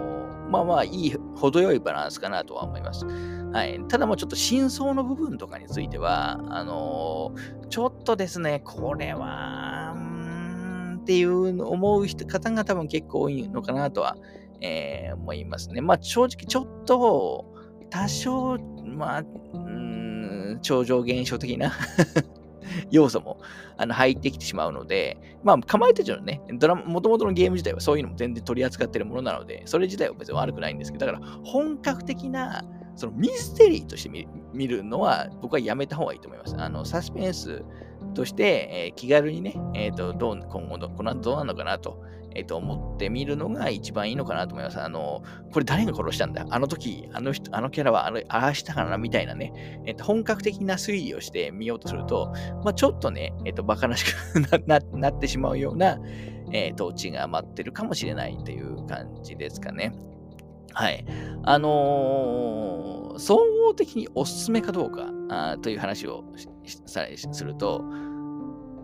[0.50, 3.04] まあまあ、いい、程よいバランスかなとは思います。
[3.06, 3.80] はい。
[3.88, 7.32] ただもうちょっと真相の部分とかについては、あの
[7.68, 9.94] ちょっとですね、これは、
[11.00, 14.16] っていう思う方が多分結構多いのかなとは
[14.60, 15.80] えー、思いますね。
[15.80, 17.44] まあ、正直ちょっと、
[17.90, 21.72] 多少、まあ、うん、超常現象的な
[22.90, 23.38] 要素も
[23.76, 32.64] あの入ってきてしまうので、まあ、かまいたちのね、ドラマ、もともとのゲーム自体はそういうのも全然取り扱ってるものなので、それ自体は別に悪くないんですけど、だから本格的な
[32.96, 36.56] そのミステリーとして見るのは僕はやめた方がいいと思います。
[36.58, 37.62] あのサスペンス
[38.14, 42.02] として、えー、気軽にね、えーと、どう今後のこの後どうなのかなと
[42.34, 44.80] えっと、思ってみるのが一番いいのかなと思います。
[44.80, 46.46] あの、これ誰が殺したんだ？
[46.50, 52.32] あの時、あの人、あのキャラはあのああしたかなみたいなね、えっと、本格的な推理をしてみようとすると、
[52.64, 55.98] まあ、ちょっとね、えっと、バカらしく ななってしまうような、
[56.52, 59.92] えー、統治が待ってるかもしれないという感じですかね。
[60.72, 61.04] はい。
[61.44, 66.24] あのー、総合的におすすめかどうかあという話を
[66.86, 67.84] さすると、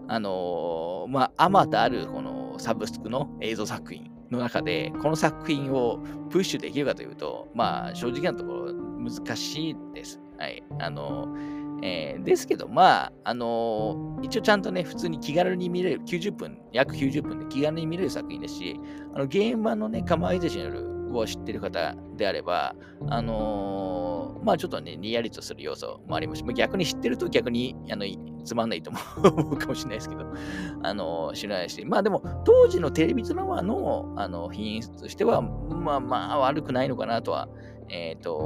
[0.06, 5.98] あのー、まあ、あまたあるこのサブスクの映像作品の中で、この作品を
[6.30, 10.20] プッシュできるかというと、まあ、正直なところ難しいです。
[10.38, 10.62] はい。
[10.78, 11.34] あの、
[11.82, 18.78] えー、ですけど、まあ、あの、一応ちゃんとね、普通に気軽に見れる、90分、約90分で気軽に見れる作品ですし、
[19.14, 22.74] あのゲーム版のね、かまいたちの夜を知ってる方であれば、
[23.08, 23.99] あのー、
[24.42, 28.04] まあちょっとね、にやりとする要素もありますし、逆に知ってると逆にあの
[28.44, 30.26] つまんないと思うかもしれないですけど、
[30.82, 37.48] あの、知らないし、まあでも、当時のテレビドラマのあの品質としては、まあまあ悪くないのかなとは、
[37.88, 38.36] えっ、ー、と、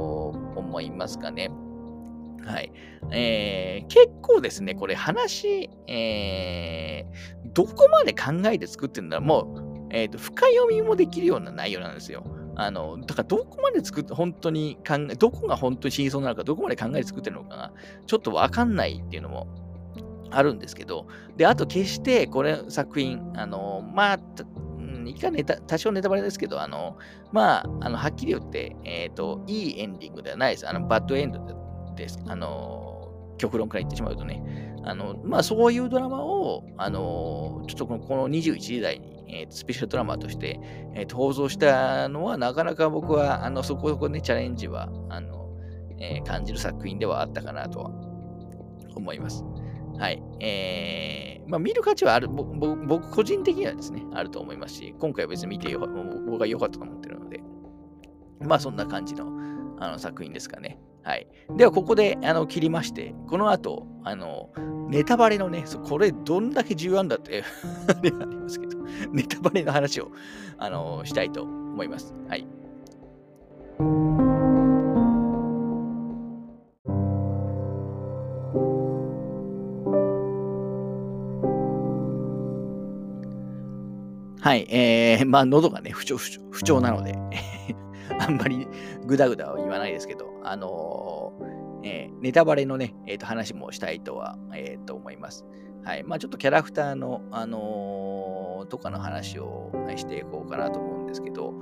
[0.55, 1.51] 思いますかね。
[2.45, 2.71] はい。
[3.11, 12.23] えー、結構ですね、これ話、えー、どこまで考えて作ってるんだもう、えっ、ー、と、深読みもできるような内容なんですよ。
[12.55, 17.73] あの、だからどこまで作って、本当に考え、どこが本当に真相なのか、どこまで考えて作ってるのかが、
[18.05, 19.47] ちょっとわかんないっていうのも
[20.31, 24.19] あるんですけど、で、あと決してこれ作品、あの、まあ、
[25.09, 26.97] いかネタ、多少ネタバレですけど、あの、
[27.31, 30.69] まあ、あの、はっきり言って、えっ、ー、と、いいエンディングではないです。
[30.69, 32.19] あの、バッドエンドです。
[32.27, 34.74] あの、極論から言ってしまうとね。
[34.85, 40.59] あの、まあ、そういうドラマを、あの、ちょっとこのこの21時代に、えー、スペシャルドラマとして、
[40.93, 45.49] えー、と放送したのは、なかなか僕は、あの、そこそこね、チャレンジは、あの、
[45.99, 47.89] えー、感じる作品ではあったかなとは
[48.95, 49.43] 思います。
[49.97, 50.21] はい。
[50.39, 57.41] えー、まあ、見る価値はある、僕個人的にはですね、あると思いますし、今回は別に見てよ僕が良かったと思ってるので、
[58.41, 59.33] まあ、そんな感じの
[59.77, 60.79] あの作品ですかね。
[61.05, 61.27] はい。
[61.55, 64.49] では、ここであの切りまして、この後、あの、
[64.89, 67.43] ネタバレのね、これどんだけ重要なんだって
[67.87, 68.79] ありますけど、
[69.11, 70.11] ネタバレの話を、
[70.57, 72.15] あの、したいと思います。
[72.27, 72.47] はい。
[84.41, 87.15] はい、えー、まあ、喉がね、不調、不調不調なので
[88.19, 88.67] あんまり
[89.05, 95.45] ぐだぐだは言わないですけど、あのー、えー、ネタバレのね、えー、と話もしたいとは、えー、と思います。
[95.83, 96.03] はい。
[96.03, 101.53] まあ、ちょっとキャラクターの、あのー、とかの話をしていこうかなと思うんですけど、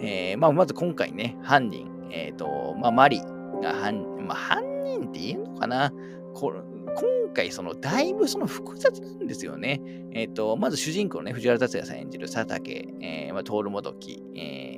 [0.00, 3.20] えー、まあ、まず今回ね、犯人、えっ、と、まあ、マリ
[3.60, 5.92] が犯、まあ、犯人って言えんのかな？
[6.34, 6.52] こ
[6.94, 9.80] 今回、その、だいぶその複雑なんですよね。
[10.12, 14.77] えっ、ー、と、まず主人公のね、藤原達也さん演じる佐竹、えー、まあ、徹もどき、え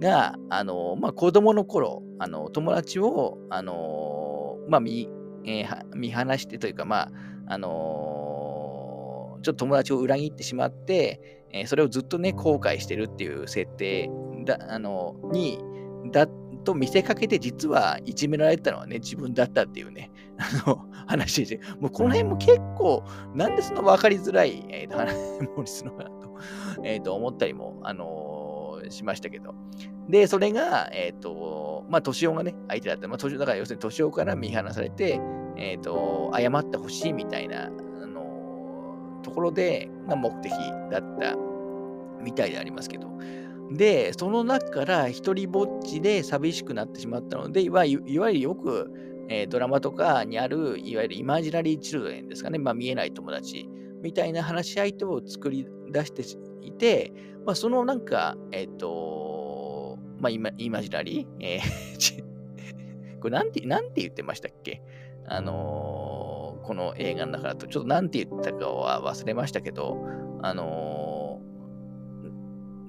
[0.00, 5.08] が、あの、まあ、子供の頃、あの、友達を、あの、まあ、見、
[5.46, 7.10] えー、見放してというか、まあ、
[7.46, 14.10] あのちょっと友達を裏切ってしまって、えー、それをずっとね、後悔してるっていう設定
[14.44, 15.58] だ、あの、に、
[16.10, 16.26] だ
[16.64, 20.10] と見せかけて、実はいじめられたのはね、自分だったっていうね、
[20.64, 23.04] あの、話で、もうこの辺も結構、
[23.34, 25.14] なんでそんな分かりづらい、えー、話
[25.56, 26.38] もするのかなと、
[26.82, 28.33] えー、と思ったりも、あのー、
[28.90, 29.54] しましたけど。
[30.08, 33.08] で、それが、えっ、ー、と、まあ、年男がね、相手だった。
[33.08, 35.20] まあ、年だから要するに年男から見放されて、
[35.56, 40.52] えっ、と、謝ってほしいみたいな、あのところで、が目的
[40.90, 41.36] だった
[42.22, 43.14] みたいでありますけど、
[43.72, 48.90] で、その中から一人ぼっちで寂しくなってしまったので、いわゆるよく、
[49.28, 53.68] えー、ドラマとかにある、いわゆるイマジナリーチルドレンですかね、まあ、見えない友達
[54.02, 56.22] みたいな話し相手を作り出して
[56.60, 57.12] いて、
[57.44, 62.24] まあ、そのなんか、えっ、ー、と、まあ、イマイマジナリー、えー
[63.20, 64.82] これなんて、なんて言ってましたっけ？
[65.26, 69.96] あのー、この映画の中だと、ちょっとなんて言ったかは忘れましたけど、
[70.42, 71.40] あの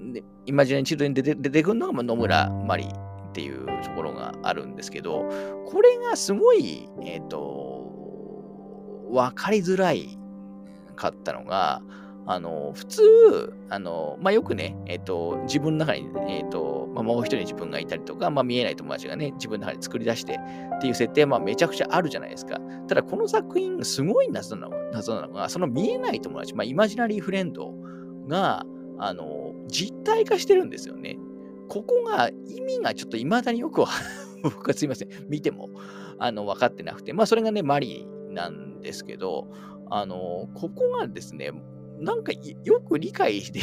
[0.00, 5.24] ー、イマジナリーチルドに出て出てくるのが、野村マリっていうところがあるんですけど、
[5.66, 10.18] これがすごい、えっ、ー、と、わかりづらい
[10.96, 11.82] かったのが、
[12.28, 13.02] あの、普通、
[13.68, 20.40] あの、まあ、よくね、えっ、ー、と、自分の中に、えっ、ー、と、まあ、もう一人自分がいたりとか、まあ、見えない友達がね、自分の中に作り出して
[20.76, 22.58] っていう設定は、まあ、めちゃくちゃあるじゃないですか。
[22.88, 27.72] ただ、この作品、すごい謎なの謎なのが、その見えない友達、まあ、イマジナリーフレンド
[28.26, 28.66] が、
[28.98, 31.16] あの、実体化してるんですよね。
[31.68, 33.84] ここが意味がちょっと未だによく
[34.42, 35.70] 僕はすいません、見ても
[36.18, 39.48] あの分かってなくて、まあそれがね、マリーなんですけど、
[39.90, 41.52] あの、ここがですね、
[41.98, 42.32] なんか
[42.64, 43.60] よく理解 で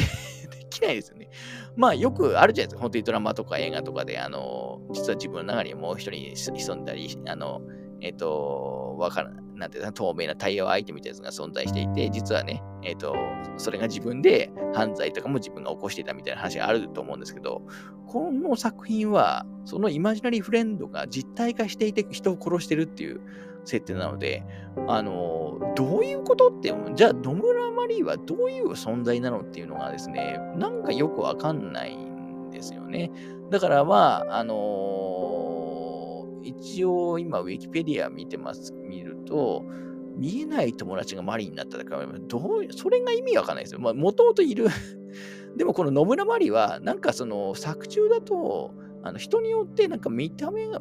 [0.70, 1.30] きないですよね。
[1.76, 7.62] まあよくあるじゃないですか、本当にドラマとか映画とかで、あの、実は自分の中にもう一人潜んだり、あの、
[8.00, 13.14] えっ、と、わからなんていうか、透明なタイヤ相手みたいなやつが存在していて、実はね、えっ、ー、と、
[13.56, 17.62] それが自分で犯罪とかも自分が起こしていたみたいな話があると思うんですけど、
[18.06, 23.20] この作品は、そのイマジナリーフレンドが実体化していて人を殺してるっていう
[23.64, 24.44] 設定なので、
[24.88, 33.10] あの、どういうことって、じゃあ野村マリーはどういう存在なのっていうのがですね、なんかよくわかんないんですよね。
[33.50, 39.64] だからまあ、あの一応今ウィキペディア見てます、見ると、
[40.16, 43.80] 見えない友達がマリーになったから、どうそれが意味わかんないですよ。
[43.80, 44.66] まあ、もともといる
[45.56, 48.72] でもこの野村マリは、なんかその作中だと、
[49.02, 50.80] あの人によってなんか見た目が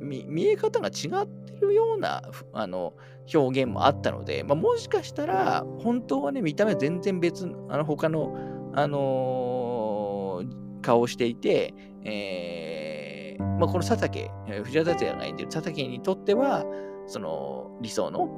[0.00, 2.94] 見、え方が違ってるようなあの
[3.32, 8.36] 表現もあったので、まあ、もしかしたら、本当はね、見た目全然別、あの他の、
[8.74, 14.30] あのー、顔をしていて、えーまあ、この佐竹、
[14.64, 16.64] 藤原達也が演じる佐竹にとっては、
[17.06, 18.28] その理想の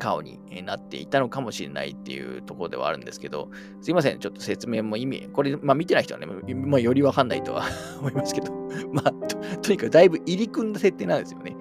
[0.00, 7.64] 顔になっていたのかもしれないっていうところではあるんですけど、すいません、ちょっと説明も意味、これ、まあ見てない人はね、まあ、よりわかんないとは
[8.00, 8.52] 思いますけど、
[8.92, 11.54] まあと、とにかくだいぶ入り組んだ設定なんですよね。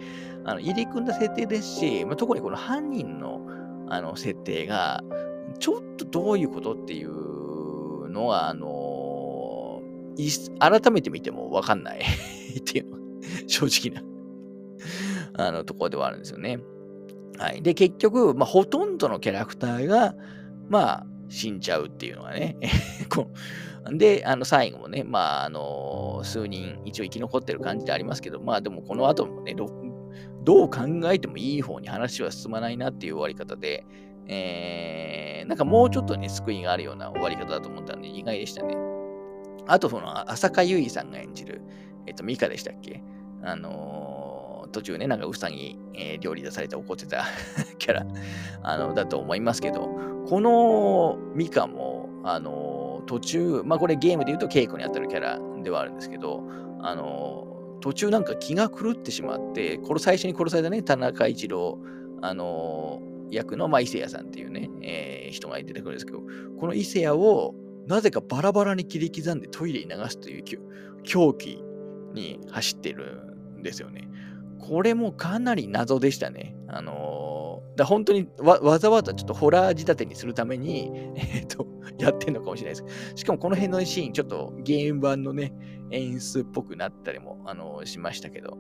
[0.45, 3.45] あの入り組んだ設定ですし、まあ、特にこの犯人の
[3.89, 5.04] あの設定が、
[5.60, 9.82] ちょっとどういうことっていうのは、あの
[10.60, 13.04] 改めて見てもわかんないっていうのが
[13.47, 14.04] 正直な
[15.34, 16.60] あのところではあるんですよね。
[17.39, 17.62] はい。
[17.62, 20.13] で、結局、まあ、ほとんどのキャラクターが、
[20.67, 22.58] まあ、死んじゃうっていうのがね。
[23.92, 30.79] で、あの、最後もね、まあ、あの、数人一応生き残ってる感じでありますけど、まあでもこの後もね、どう考
[31.12, 33.85] えてもいい方に話は進まないなっていう終わり方で、
[34.27, 38.75] えー、なんかもうちょっとね、救いがあるような終わり方だと思ったんで意外でしたね。
[39.67, 41.62] あと、その、浅香唯さんが演じる、
[42.06, 43.02] えっ、と、ミカでしたっけ？
[43.42, 44.08] あのー、
[44.72, 47.26] 途中ね、なんかうさぎ、えー、料理出されて怒ってた
[47.78, 48.06] キャラ
[48.63, 49.90] あのだと思いますけど、
[50.28, 56.44] このミカも、あの、途中、まあこれゲームで言うと稽古に当たるキャラではあるんですけど、
[56.82, 57.48] あの
[57.82, 61.80] 途中なんか気が狂ってしまって、これ最初に殺されたね、田中一郎、
[62.22, 63.02] あの
[63.32, 66.22] 役の、まあ、伊勢谷さんっていうね、えー、人が出てくるんですけど、
[66.60, 67.54] この伊勢谷を
[67.88, 70.44] なぜかバラバラに切り刻んでトイレに流すという
[71.04, 71.63] 狂気
[72.13, 74.08] に走ってるんですよね。
[74.60, 76.55] これもかなり謎でしたね。
[76.67, 83.13] あのー、だ本当にわざわざちょっとホラー仕立てにするために、 えっ、ー、と、やってんのかもしれないです。
[83.15, 85.53] しかもこの辺のシーン、ちょっとゲーム版のね、
[85.91, 88.57] 演出っぽくなったりも、あのー、しましたけど。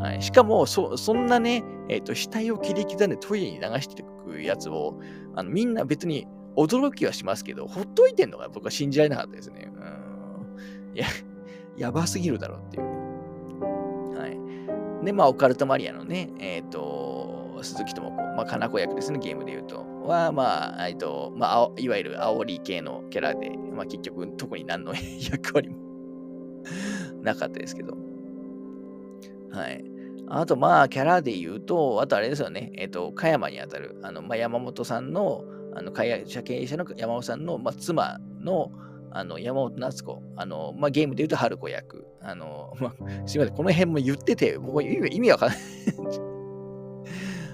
[0.00, 4.98] はい、しかもそ、そんなね、えっ、と、死体を切り刻んでトイレに流していくやつを、
[5.34, 6.26] あのみんな別に
[6.56, 9.70] 驚きはしますけど、ほっといてんのが僕は信じられなかったですね。
[9.74, 10.96] うん。
[10.96, 11.06] いや、
[11.76, 12.99] やばすぎるだろうっていう、
[15.04, 19.86] で、まあ、オカルトマリアのね、えっ、ー、と、鈴木智子、まあ、かな子役ですね、ゲームで言うと。
[20.04, 24.92] は、まあ、えっと、まあ、いわゆる煽り系のキャラで、まあ、結局、特に何の
[25.30, 25.76] 役割も
[27.22, 27.96] なかったですけど。
[29.50, 29.84] はい。
[30.28, 38.72] あと、まあ、キャラで言うと、あとあれですよね、えっ、ー、と、加山にあたる、あの、まあ、山本さんの、あの会社経営者の山本さんの、まあ、妻の
[39.12, 42.06] あの山本夏子、あのまあ、ゲームで言うと春子役。
[42.22, 42.92] あのまあ、
[43.26, 45.58] すみません、この辺も言ってて、僕意味意味わかんない。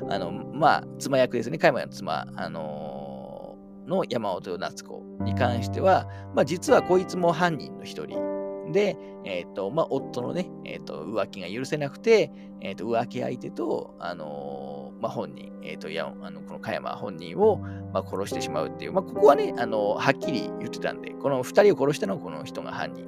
[0.11, 8.73] あの、まあ、妻役ですね、加山の妻、あのの山本夏子に関しては、まあ、実はこいつも犯人の一人。
[8.73, 17.59] で、えっ、ー、と、まあ、夫のね、えっ、ー、と、浮気が許せなくて、えっ、ー、と、浮気相手と、あのまあ、本人、えっ、と、やあのこの加山本人を、
[17.93, 23.05] まあ、殺してしまうっていう、まあ、ここはね、あのはっきり言ってたんで、この二人を殺したのはこの人が犯人、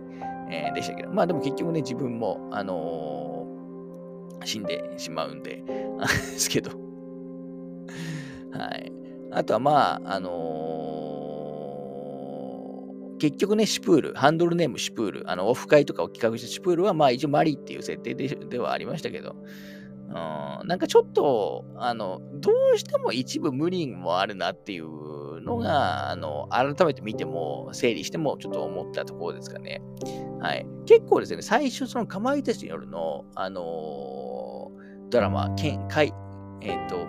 [0.50, 3.46] えでしたけど、まあ、でも結局ね、自分も、あの
[4.44, 5.64] 死んでしまうんで、
[5.98, 6.06] で
[6.38, 6.70] すけど、
[8.52, 8.92] はい。
[9.30, 10.58] あとは、まあ、あの
[13.18, 19.34] 結局ね、シュプール、ハンドルネームシュプール、あの、オフ会とかを企画したシュプールは、まあ一応マリっていう設定でではありましたけど、
[20.08, 29.82] うん、なんかちょっと、あの、どうしても一部無理もあるなっていうのが、あの、改めて見ても、整理してもちょっと思ったところですかね。
[30.40, 30.66] はい。
[30.86, 36.12] 結構ですね、最初そのかまいたちによるの、あのー、ドラマ、けん、かい、
[36.62, 37.06] えっ、ー、と、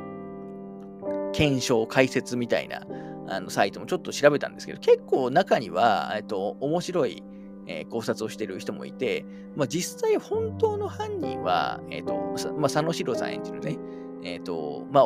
[1.31, 2.85] 検証、解説みたいな、
[3.29, 7.23] あのサイトもちょっと調べたんですけど、結構中には、えっと、面白い、
[7.69, 9.23] えー、考察をしている人もいて、
[9.55, 12.15] まあ、実際本当の犯人は、えっ、と、
[12.57, 13.77] まあ、佐野史郎さん演じるね、
[14.23, 15.03] えっ、と、まあ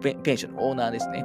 [0.00, 1.24] ペ、ンションのオーナーですね。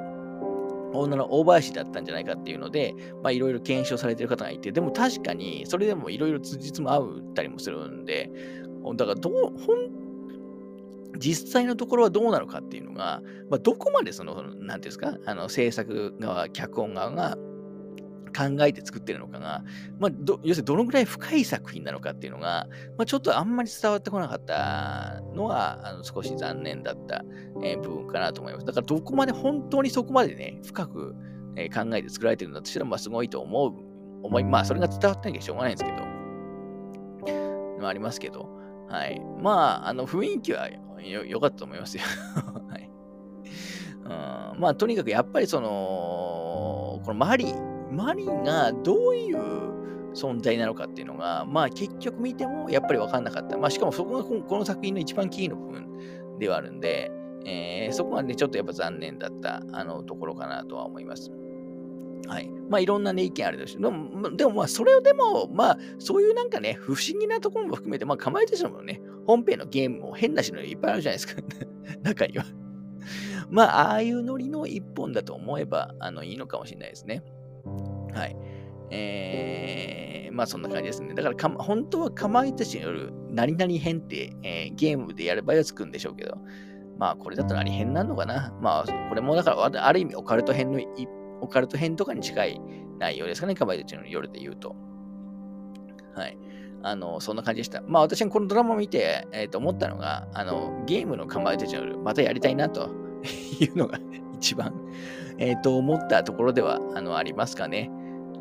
[0.93, 8.29] オーナーの大林だったんじゃないかっていうので、まいろいろ検証されてる方がいて、でも確かにそれでもいろいろ辻褄も合うたりもするんで、
[8.95, 9.91] だからどう、本
[11.17, 17.37] 実際のところはどうなのかっていうのが、まあ、どこまでその、なんていうんですか、あの制作側、脚本側が
[18.31, 19.63] 考えて作ってるのかが、
[19.99, 20.11] まあ、
[20.43, 22.67] 要するにどのぐらい深い作品なのかっていうのが、
[22.97, 27.23] まあ、ちょっとあんまり伝わってこなかったのは、あの少し残念だった、
[27.63, 28.65] えー、部分かなと思います。
[28.65, 31.15] だからどこまで本当にそこまでね、深く、
[31.55, 33.91] えー、考えて作られてるんだとしたら、ま、すごいと思う。
[34.23, 36.05] 思いまあ、それが伝わってなきゃしょうがないんですけど、
[37.79, 38.49] まあ、ありますけど、
[38.87, 39.21] はい。
[39.39, 42.03] まあ、あの、雰囲気はよよかったと思いますよ。
[42.69, 42.91] はい。
[44.53, 45.67] うん、まあ、とにかくやっぱりその、
[47.03, 53.57] このマリー、マリーがどういう存在なのかっていうのが、まあ結局見てもやっぱり分かんなかった。
[53.57, 57.11] まあしかもそこがこの作品の一番キーの部分ではあるんで、
[57.45, 61.31] えー、そこはね、ちょっとやっぱ残念だったあのところかなとは思います。
[62.27, 62.49] はい。
[62.69, 64.35] まあいろんなね、意見あるでしょう。
[64.35, 71.41] でも、まあそれをでも、まあそういうなんかね、不思議なところも含めて、まあ構えてしまうね、本編のゲームも変なしのいっぱいあるじゃないですか。
[72.03, 72.45] 中には
[73.49, 77.21] まあ、ああいうノリの一本だと思えば、あの、いいのかもしれないですね。
[78.13, 78.35] はい。
[78.89, 81.13] えー、まあそんな感じですね。
[81.13, 86.37] だからか、本当はかまいたちによる何々編って、えー、ゲームでやればよつくんでしょうけど、
[86.97, 88.53] まあこれだと何編なのかな。
[88.61, 90.79] まあこれもだからある意味オカルト編の
[91.41, 92.61] オカルト編とかに近い
[92.99, 94.75] 内容ですかね、かまいたちの夜で言うと。
[96.15, 96.37] はい。
[96.83, 97.81] あの、そんな感じでした。
[97.87, 102.89] まあ私はこのドラマを見て、えー、と思ったのが、あの、ゲームのかまいたちの夜、またやりたいなと
[103.59, 103.99] いうのが
[104.41, 104.73] 一番、
[105.37, 107.91] え、ー、と、思ったところでは、あの、ありますかね。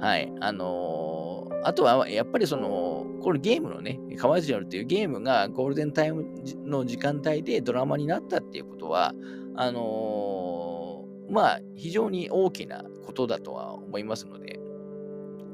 [0.00, 0.32] はい。
[0.40, 6.24] あのあとは、やっぱりその、これゲームのね、カワイジョルっていうゲームがゴールデンタイム
[6.64, 9.12] の時間帯でドラマになったっていうことは、
[9.56, 14.58] あのー、まあ、非常に大きなことだとは思いますので、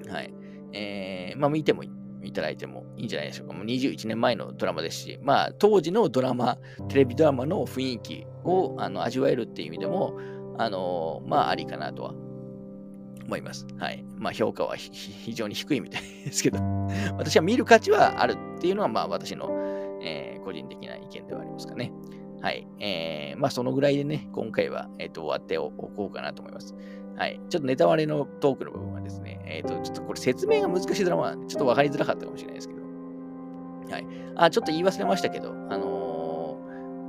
[0.08, 0.32] はい。
[0.72, 3.54] えー、まあ、見てもいただいてもいいんじゃないでしょうか。
[3.54, 10.16] もう21年前のドラマですし、まあ、当時のドラマ、テレビドラマの雰囲気をあの味わえるっていう意味でも、
[10.58, 12.14] あのー、まあ、ありかなとは
[13.24, 13.66] 思います。
[13.78, 14.04] はい。
[14.16, 16.58] まあ、評価は非常に低いみたいですけど、
[17.18, 19.48] 私は見る価値はあるっていうのは、まあ、私の、
[20.02, 21.92] えー、個人的な意見ではありますかね。
[22.40, 22.66] はい。
[22.78, 26.74] えー、まあ、そのぐらいでね、今回は、えっ、ー、と、終わっておこうかなと思います。
[27.16, 27.40] はい。
[27.48, 32.80] ちょっとネタバレのトークの部分はですね、えっ、ー、と、ちょっとこれ説明が難しいドラマ、ちょっとわかりづらかったかもしれないですけど。
[33.90, 34.06] はい。
[34.36, 35.95] あ、ちょっと言い忘れましたけど、あの、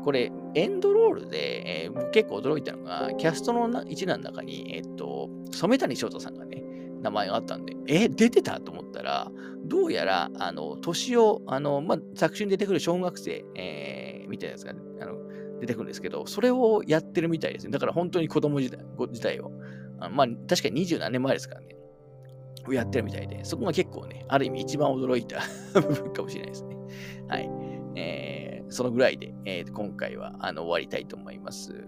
[0.07, 6.63] これ、エンドロールで、えー、僕結構驚いたのが、キャストの一覧の中に、えっ、と、染谷翔太さんがね、
[7.01, 9.29] 名前があったんで、え、出てたと思ったら、
[9.65, 17.71] どうやら、あの、年を、あの、まあ、作中に出てくる小学生、えー、みたいなやつが、あの、出てくるんですけど、それをやってるみたいですね。
[17.71, 18.79] だから本当に子供時代
[19.11, 19.51] 時代を。
[19.99, 21.75] あまあ、確かに20何年前ですからね。
[22.71, 25.41] やってるみたいで、そこが結構ね、ある意味一番驚いた
[25.81, 26.77] 部分かもしれないですね。
[27.27, 27.76] はい。
[27.97, 31.87] えー、そのぐらいで、えー、今回はあの終わりたいと思います。